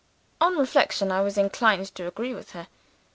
"On 0.41 0.57
reflection, 0.57 1.11
I 1.11 1.21
was 1.21 1.37
inclined 1.37 1.93
to 1.93 2.07
agree 2.07 2.33
with 2.33 2.53
her. 2.53 2.67